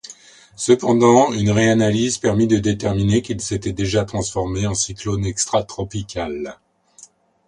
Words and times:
Cependant, 0.55 1.31
une 1.31 1.51
réanalyse 1.51 2.17
permit 2.17 2.47
de 2.47 2.57
déterminer 2.57 3.21
qu'il 3.21 3.39
s'était 3.39 3.71
déjà 3.71 4.03
transformé 4.03 4.65
en 4.65 4.73
cyclone 4.73 5.25
extratropical. 5.27 6.57